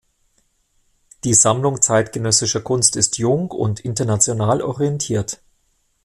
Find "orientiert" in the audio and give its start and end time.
4.63-5.43